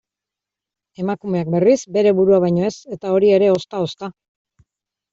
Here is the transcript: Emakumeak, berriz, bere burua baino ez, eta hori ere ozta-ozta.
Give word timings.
Emakumeak, 1.03 1.51
berriz, 1.57 1.77
bere 1.99 2.15
burua 2.21 2.41
baino 2.47 2.67
ez, 2.73 2.75
eta 2.99 3.15
hori 3.19 3.33
ere 3.39 3.55
ozta-ozta. 3.61 4.15